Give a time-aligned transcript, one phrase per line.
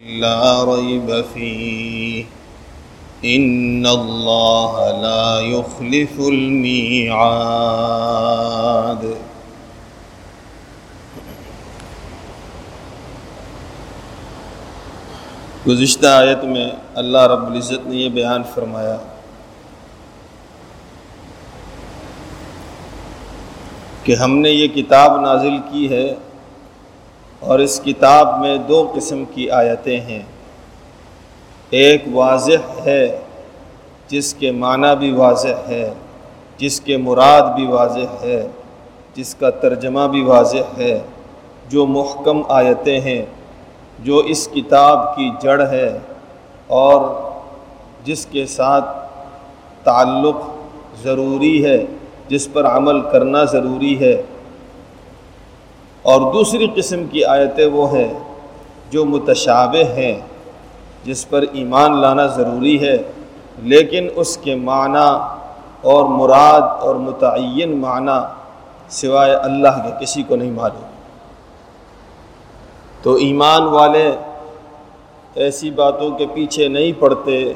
[0.00, 2.24] لا ريب فيه.
[3.24, 4.72] إن الله
[5.02, 7.14] لا يخلف الميعاد.
[15.66, 18.96] گزشتہ آیت میں اللہ رب العزت نے یہ بیان فرمایا،
[24.04, 26.06] کہ ہم نے یہ کتاب نازل کی ہے
[27.40, 30.22] اور اس کتاب میں دو قسم کی آیتیں ہیں۔
[31.70, 33.18] ایک واضح ہے
[34.08, 35.94] جس کے معنی بھی واضح ہے،
[36.58, 38.48] جس کے مراد بھی واضح ہے،
[39.14, 41.00] جس کا ترجمہ بھی واضح ہے۔
[41.68, 43.24] جو محکم آیتیں ہیں،
[43.98, 45.98] جو اس کتاب کی جڑ ہے
[46.66, 47.14] اور
[48.04, 48.84] جس کے ساتھ
[49.84, 50.36] تعلق
[51.02, 51.84] ضروری ہے،
[52.28, 54.22] جس پر عمل کرنا ضروری ہے۔
[56.06, 58.14] اور دوسری قسم کی آیتیں وہ ہیں
[58.90, 60.20] جو متشابہ ہیں،
[61.04, 62.96] جس پر ایمان لانا ضروری ہے،
[63.62, 65.18] لیکن اس کے معنی
[65.82, 68.26] اور مراد اور متعین معنی
[68.88, 70.90] سوائے اللہ کے کسی کو نہیں معلوم۔
[73.02, 74.12] تو ایمان والے
[75.34, 77.52] ایسی باتوں کے پیچھے نہیں پڑتے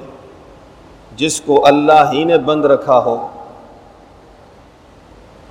[1.17, 3.27] جس کو اللہ ہی نے بند رکھا ہو۔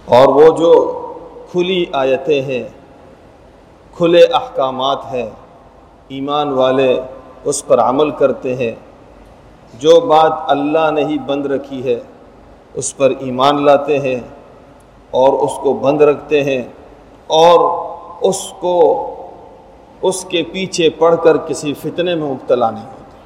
[0.05, 0.71] اور وہ جو
[1.51, 2.78] کھلی آیتیں ہیں
[3.99, 5.29] کھلے احکامات ہیں،
[6.07, 6.99] ایمان والے
[7.43, 8.71] اس پر عمل کرتے ہیں۔
[9.79, 11.99] جو بات اللہ نے ہی بند رکھی ہے،
[12.73, 14.19] اس پر ایمان لاتے ہیں
[15.11, 16.63] اور اس کو بند رکھتے ہیں۔
[17.27, 17.87] اور
[18.21, 19.05] اس کو،
[20.01, 23.17] اس کے پیچھے پڑھ کر کسی فتنے میں مبتلا نہیں ہوتے۔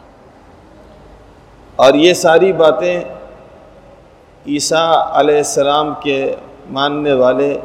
[1.76, 3.04] اور یہ ساری باتیں
[4.48, 6.36] عیسیٰ علیہ السلام کے
[6.70, 7.60] ماننے والے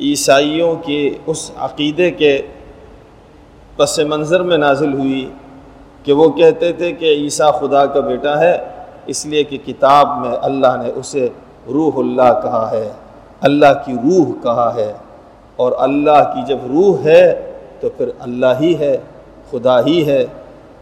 [0.00, 2.42] عیسائیوں کی اس عقیدے کے
[3.76, 5.30] پس منظر میں نازل ہوئی
[6.02, 8.58] کہ وہ کہتے تھے کہ عیسیٰ خدا کا بیٹا ہے،
[9.06, 11.28] اس لیے کہ کتاب میں اللہ نے اسے
[11.66, 12.92] روح اللہ کہا ہے،
[13.40, 14.92] اللہ کی روح کہا ہے۔
[15.56, 18.96] اور اللہ کی جب روح ہے تو پھر اللہ ہی ہے،
[19.50, 20.26] خدا ہی ہے۔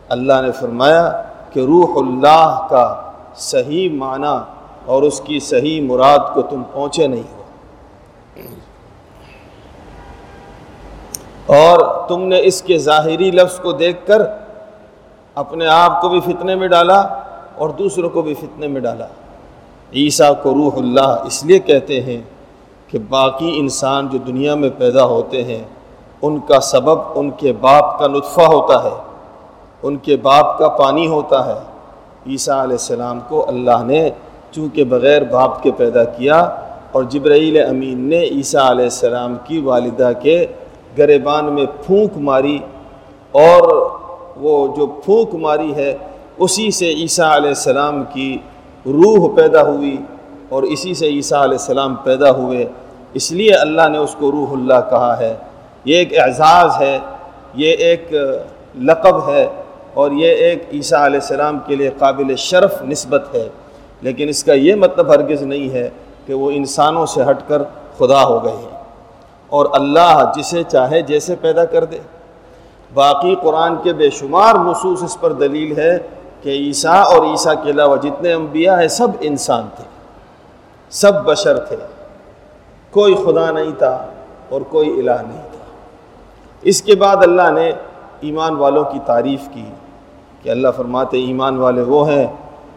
[0.09, 1.23] اللہ نے فرمایا
[1.53, 4.37] کہ روح اللہ کا صحیح معنی
[4.85, 7.43] اور اس کی صحیح مراد کو تم پہنچے نہیں ہو۔
[11.47, 14.23] اور تم نے اس کے ظاہری لفظ کو دیکھ کر
[15.35, 16.99] اپنے آپ کو بھی فتنے میں ڈالا
[17.55, 19.07] اور دوسروں کو بھی فتنے میں ڈالا۔
[19.93, 22.21] عیسیٰ کو روح اللہ اس لیے کہتے ہیں
[22.89, 25.63] کہ باقی انسان جو دنیا میں پیدا ہوتے ہیں،
[26.23, 28.95] ان کا سبب ان کے باپ کا نطفہ ہوتا ہے،
[29.83, 31.61] ان کے باپ کا پانی ہوتا ہے۔
[32.27, 34.11] عیسیٰ علیہ السلام کو اللہ نے
[34.53, 36.41] چونکہ بغیر باپ کے پیدا کیا
[36.93, 40.47] اور جبرائیل امین نے عیسیٰ علیہ السلام کی والدہ کے
[40.99, 42.59] گریبان میں پھونک ماری
[43.33, 43.91] اور
[44.37, 45.97] وہ جو پھونک ماری ہے،
[46.39, 48.39] اسی سے عیسیٰ علیہ السلام کی
[48.87, 49.97] روح پیدا ہوئی
[50.49, 52.65] اور اسی سے عیسیٰ علیہ السلام پیدا ہوئے۔
[53.15, 55.35] اس لیے اللہ نے اس کو روح اللہ کہا ہے۔
[55.85, 56.99] یہ ایک اعزاز ہے،
[57.55, 58.15] یہ ایک
[58.83, 59.47] لقب ہے
[59.95, 63.49] اور یہ ایک عیسیٰ علیہ السلام کے لیے قابل شرف نسبت ہے۔
[64.01, 65.91] لیکن اس کا یہ مطلب ہرگز نہیں ہے
[66.27, 67.63] کہ وہ انسانوں سے ہٹ کر
[67.99, 68.74] خدا ہو گئے ہیں۔
[69.49, 71.99] اور اللہ جسے چاہے جیسے پیدا کر دے۔
[72.95, 75.99] باقی قرآن کے بے شمار نصوص اس پر دلیل ہے
[76.43, 79.85] کہ عیسیٰ اور عیسیٰ کے علاوہ جتنے انبیاء ہیں سب انسان تھے۔
[80.91, 81.77] سب بشر تھے۔
[82.91, 84.07] کوئی خدا نہیں تھا
[84.49, 85.65] اور کوئی الہ نہیں تھا۔
[86.63, 87.73] اس کے بعد اللہ نے
[88.21, 89.65] ایمان والوں کی تعریف کی
[90.43, 92.27] کہ اللہ فرماتے ایمان والے وہ ہیں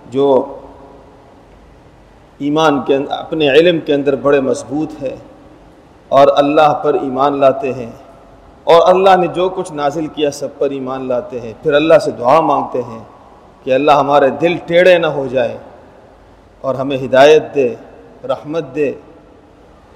[0.09, 0.45] جو
[2.37, 5.15] ایمان کے اپنے علم کے اندر بڑے مضبوط ہے
[6.09, 7.91] اور اللہ پر ایمان لاتے ہیں۔
[8.63, 12.11] اور اللہ نے جو کچھ نازل کیا سب پر ایمان لاتے ہیں۔ پھر اللہ سے
[12.11, 12.99] دعا مانگتے ہیں
[13.63, 15.57] کہ اللہ ہمارے دل ٹیڑے نہ ہو جائے
[16.61, 17.75] اور ہمیں ہدایت دے،
[18.23, 18.93] رحمت دے۔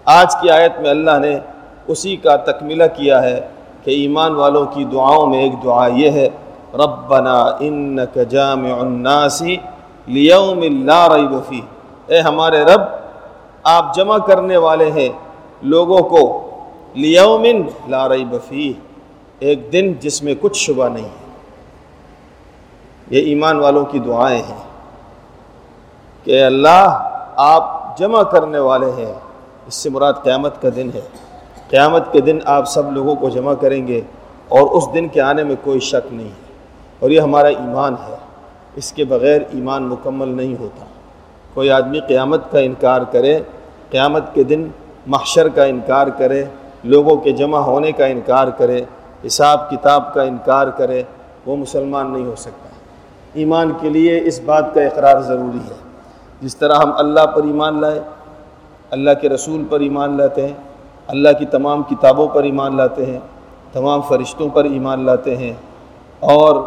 [0.06, 1.40] آج کی آیت میں اللہ نے
[1.88, 3.48] اسی کا تکملہ کیا ہے
[3.84, 6.30] کہ ایمان والوں کی دعاؤں میں ایک دعا یہ ہے،
[6.74, 9.44] ربنا انک جامع الناس
[10.08, 11.62] لیوم لا ریب فی
[12.08, 12.82] اے ہمارے رب،
[13.64, 15.10] آپ جمع کرنے والے ہیں۔
[15.62, 16.50] لوگوں کو
[16.94, 17.46] لیوم
[17.88, 18.74] لا ریب فی
[19.40, 21.32] ایک دن جس میں کچھ شبہ نہیں ہے۔
[23.10, 24.64] یہ ایمان والوں کی دعائیں ہیں
[26.24, 29.14] کہ اللہ آپ جمع کرنے والے ہیں۔
[29.68, 31.02] اس سے مراد قیامت کا دن ہے۔
[31.70, 34.02] قیامت کے دن آپ سب لوگوں کو جمع کریں گے
[34.50, 36.54] اور اس دن کے آنے میں کوئی شک نہیں ہے۔
[37.00, 38.16] اور یہ ہمارا ایمان ہے۔
[38.76, 40.86] اس کے بغیر ایمان مکمل نہیں ہوتا۔
[41.54, 43.40] کوئی آدمی قیامت کا انکار کرے،
[43.90, 44.68] قیامت کے دن
[45.08, 46.44] محشر کا انکار کرے،
[46.84, 48.84] لوگوں کے جمع ہونے کا انکار کرے،
[49.28, 51.04] حساب کتاب کا انکار کرے،
[51.46, 52.70] وہ مسلمان نہیں ہو سکتا۔
[53.34, 55.76] ایمان کے لیے اس بات کا اقرار ضروری ہے۔
[56.42, 58.02] جس طرح ہم اللہ پر ایمان لائے،
[58.90, 60.54] اللہ کے رسول پر ایمان لاتے ہیں،
[61.08, 63.20] اللہ کی تمام کتابوں پر ایمان لاتے ہیں،
[63.74, 65.54] تمام فرشتوں پر ایمان لاتے ہیں،
[66.20, 66.62] اور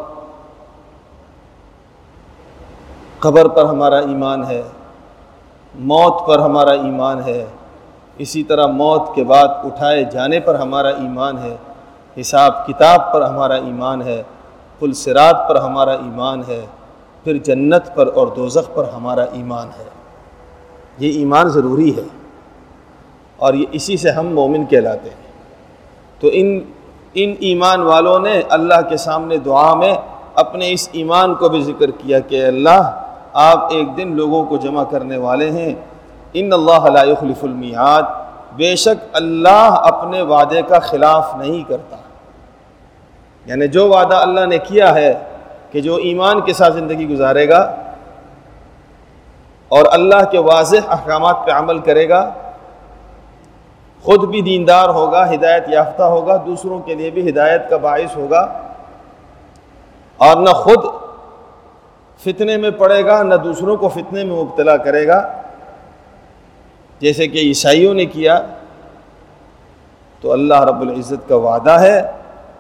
[3.19, 4.63] قبر پر ہمارا ایمان ہے،
[5.75, 7.45] موت پر ہمارا ایمان ہے۔
[8.19, 11.57] اسی طرح موت کے بعد اٹھائے جانے پر ہمارا ایمان ہے،
[12.21, 14.23] حساب کتاب پر ہمارا ایمان ہے
[14.95, 16.67] سرات پر ہمارا ایمان ہے،
[17.25, 19.85] پھر جنت پر اور دوزخ پر ہمارا ایمان ہے۔
[20.99, 22.03] یہ ایمان ضروری ہے۔
[23.37, 25.33] اور یہ اسی سے ہم مومن کہلاتے ہیں۔
[26.21, 26.61] تو ان
[27.15, 29.95] ان ایمان والوں نے اللہ کے سامنے دعا میں
[30.35, 34.85] اپنے اس ایمان کو بھی ذکر کیا کہ اللہ، آپ ایک دن لوگوں کو جمع
[34.85, 35.75] کرنے والے ہیں۔
[36.35, 38.03] ان اللہ علیہ خلیف المیاد
[38.53, 41.97] بے شک اللہ اپنے وعدے کا خلاف نہیں کرتا۔
[43.47, 45.25] یعنی جو وعدہ اللہ نے کیا ہے
[45.71, 47.77] کہ جو ایمان کے ساتھ زندگی گزارے گا
[49.69, 52.31] اور اللہ کے واضح احکامات پہ عمل کرے گا،
[54.03, 58.59] خود بھی دیندار ہوگا، ہدایت یافتہ ہوگا، دوسروں کے لیے بھی ہدایت کا باعث ہوگا۔
[60.17, 60.85] اور نہ خود
[62.19, 65.33] فتنے میں پڑے گا، نہ دوسروں کو فتنے میں مبتلا کرے گا۔
[67.01, 68.41] جیسے کہ عیسائیوں نے کیا،
[70.21, 72.11] تو اللہ رب العزت کا وعدہ ہے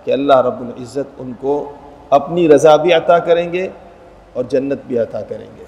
[0.04, 1.72] کہ اللہ رب العزت ان کو
[2.10, 3.68] اپنی رضا بھی عطا کریں گے
[4.32, 5.64] اور جنت بھی عطا کریں گے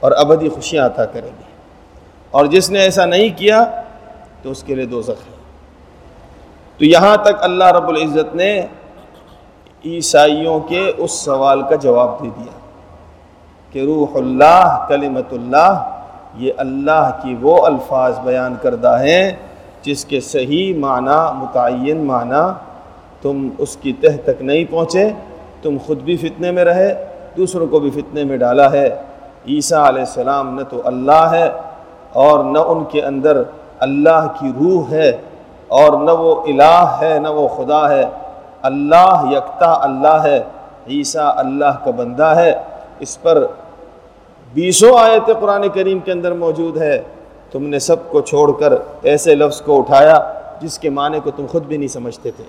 [0.00, 1.52] اور ابدی خوشیاں عطا کریں گے۔
[2.30, 3.82] اور جس نے ایسا نہیں کیا،
[4.42, 5.36] تو اس کے لیے دو ہے۔
[6.78, 8.66] تو یہاں تک اللہ رب العزت نے
[9.84, 12.58] عیسائیوں کے اس سوال کا جواب دے دیا
[13.70, 15.91] کہ روح اللہ کلمت اللہ
[16.38, 19.30] یہ اللہ کی وہ الفاظ بیان کردہ ہیں
[19.82, 22.52] جس کے صحیح معنی، متعین معنی
[23.22, 25.08] تم اس کی تہ تک نہیں پہنچے،
[25.62, 27.06] تم خود بھی فتنے میں رہے،
[27.36, 28.88] دوسروں کو بھی فتنے میں ڈالا ہے۔
[29.48, 31.50] عیسیٰ علیہ السلام نہ تو اللہ ہے
[32.12, 33.42] اور نہ ان کے اندر
[33.78, 35.10] اللہ کی روح ہے
[35.68, 38.04] اور نہ وہ الہ ہے، نہ وہ خدا ہے۔
[38.62, 40.42] اللہ یکتا اللہ ہے،
[40.90, 42.52] عیسیٰ اللہ کا بندہ ہے۔
[42.98, 43.46] اس پر
[44.54, 47.02] بیسوں آیت قرآن کریم کے اندر موجود ہے۔
[47.52, 48.72] تم نے سب کو چھوڑ کر
[49.02, 52.44] ایسے لفظ کو اٹھایا جس کے معنی کو تم خود بھی نہیں سمجھتے تھے۔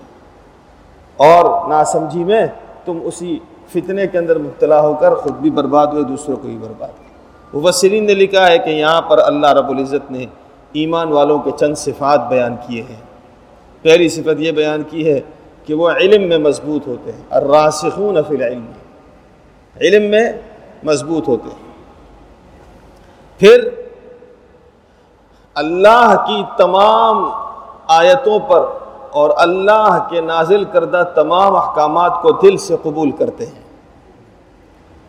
[1.18, 2.48] اور ناسمجھی میں
[2.86, 3.40] تم اسی
[3.70, 7.14] فتنے کے اندر مبتلا ہو کر خود بھی برباد ہوئے، دوسروں کو بھی برباد ہوئے
[7.60, 10.26] مبصرین نے لکھا ہے کہ یہاں پر اللہ رب العزت نے
[10.74, 12.96] ایمان والوں کے چند صفات بیان کیے ہیں۔
[13.82, 15.20] پہلی صفت یہ بیان کی ہے
[15.66, 18.66] کہ وہ علم میں مضبوط ہوتے ہیں۔ الراسخون فی العلم۔
[19.82, 20.32] علم میں
[20.84, 21.73] مضبوط ہوتے ہیں۔
[23.40, 23.70] پھر
[25.54, 27.32] اللہ کی تمام
[27.88, 28.66] آیتوں پر
[29.12, 33.64] اور اللہ کے نازل کردہ تمام احکامات کو دل سے قبول کرتے ہیں۔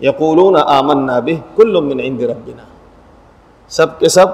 [0.01, 2.63] یقولون آمنا بہ کل من عند ربنا۔
[3.69, 4.27] سب کے سب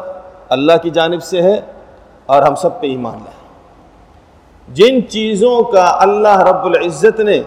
[0.48, 1.60] اللہ کی جانب سے ہے
[2.26, 3.40] اور ہم سب پہ ایمان لائیں
[4.74, 7.42] جن چیزوں کا اللہ رب العزت نے،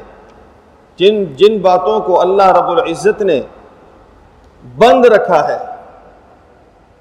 [0.98, 3.42] جن جن باتوں کو اللہ رب العزت نے
[4.78, 5.73] بند رکھا ہے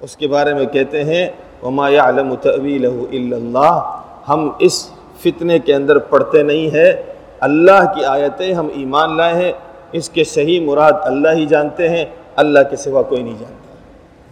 [0.03, 1.29] اس کے بارے میں کہتے ہیں،
[1.63, 4.91] وما يعلم تأويله الا اللہ ہم اس
[5.21, 7.03] فتنے کے اندر پڑھتے نہیں ہے
[7.41, 9.53] اللہ کی آیتیں ہم ایمان لائے ہیں۔
[9.93, 12.05] اس کے صحیح مراد اللہ ہی جانتے ہیں۔
[12.37, 13.75] اللہ کے سوا کوئی نہیں جانتا۔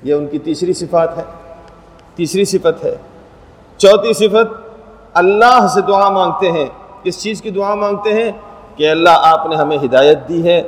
[0.02, 1.22] یہ ان کی تیسری صفات ہے۔
[2.14, 2.96] تیسری صفت ہے۔
[3.76, 4.78] چوتھی صفت،
[5.12, 6.66] اللہ سے دعا مانگتے ہیں۔
[7.02, 8.32] کس چیز کی دعا مانگتے ہیں؟
[8.76, 10.62] کہ اللہ آپ نے ہمیں ہدایت دی ہے۔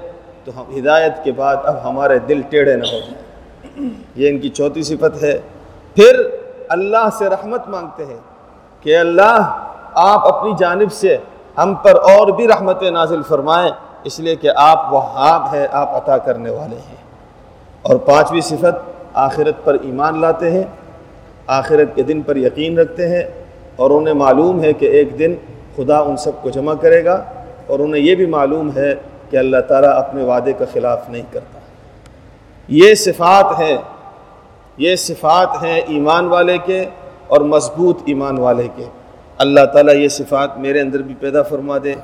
[0.45, 3.32] تو ہم ہدایت کے بعد اب ہمارے دل ٹیڑھے نہ ہو جائیں۔
[4.17, 5.41] یہ ان کی چوتھی صفت ہے۔
[5.95, 6.26] پھر
[6.69, 8.19] اللہ سے رحمت مانگتے ہیں
[8.81, 11.17] کہ اللہ، آپ اپنی جانب سے
[11.59, 13.71] ہم پر اور بھی رحمت نازل فرمائیں،
[14.05, 16.97] اس لیے کہ آپ وہاب ہے آپ عطا کرنے والے ہیں۔
[17.83, 20.64] اور پانچویں صفت، آخرت پر ایمان لاتے ہیں۔
[21.47, 23.25] آخرت کے دن پر یقین رکھتے ہیں۔
[23.76, 25.35] اور انہیں معلوم ہے کہ ایک دن
[25.76, 27.25] خدا ان سب کو جمع کرے گا۔
[27.67, 28.95] اور انہیں یہ بھی معلوم ہے
[29.31, 31.51] کہ اللہ تعالیٰ اپنے وعدے کا خلاف نہیں کرتا۔
[32.69, 33.78] یہ صفات ہیں،
[34.76, 36.85] یہ صفات ہیں ایمان والے کے
[37.28, 38.85] اور مضبوط ایمان والے کے۔
[39.38, 41.95] اللہ تعالیٰ یہ صفات میرے اندر بھی پیدا فرما دے،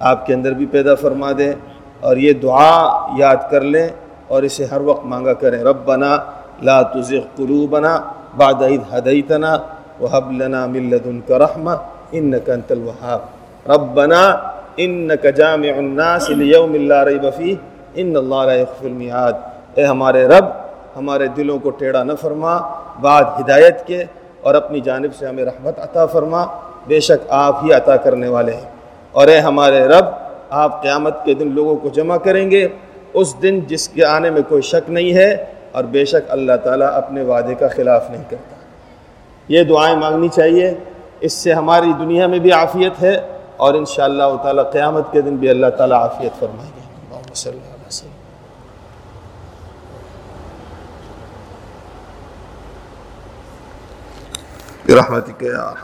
[0.00, 1.52] آپ کے اندر بھی پیدا فرما دے۔
[2.00, 3.88] اور یہ دعا یاد کر لیں
[4.28, 6.16] اور اسے ہر وقت مانگا کریں۔ رب بنا
[6.62, 8.00] لا تزغ قلوبنا
[8.36, 9.56] بعد عید حدیتنا
[10.00, 11.74] وحب لنا من لدنك رحمة
[12.12, 13.20] انك انت الوهاب
[13.70, 14.22] ربنا
[14.76, 17.54] انك جامع الناس ليوم لا ريب فيه
[17.94, 19.32] ان اللہ لا يخفي الميعاد
[19.74, 20.44] اے ہمارے رب،
[20.96, 22.58] ہمارے دلوں کو ٹیڑھا نہ فرما،
[23.00, 24.04] بعد ہدایت کے
[24.40, 26.44] اور اپنی جانب سے ہمیں رحمت عطا فرما۔
[26.86, 28.70] بے شک آپ ہی عطا کرنے والے ہیں۔
[29.12, 30.04] اور اے ہمارے رب،
[30.50, 32.68] آپ قیامت کے دن لوگوں کو جمع کریں گے۔
[33.14, 36.88] اس دن جس کے آنے میں کوئی شک نہیں ہے، اور بے شک اللہ تعالیٰ
[36.92, 38.54] اپنے وعدے کا خلاف نہیں کرتا۔
[39.48, 40.74] یہ دعائیں مانگنی چاہیے۔
[41.20, 43.20] اس سے ہماری دنیا میں بھی عافیت ہے
[43.56, 47.73] اور انشاءاللہ اللہ تعالیٰ قیامت کے دن بھی اللہ تعالیٰ عافیت فرمائیں گے
[54.94, 55.74] برحمتك يا